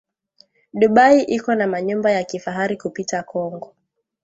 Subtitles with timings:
[0.79, 3.75] Dubayi iko na manyumba ya kifahari kupita kongo